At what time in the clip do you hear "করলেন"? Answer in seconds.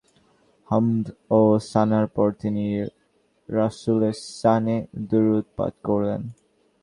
5.87-6.21